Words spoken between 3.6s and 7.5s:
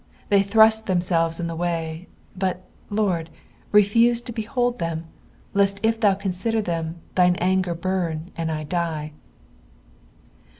refuse to behold them, lest if thou consider them, thine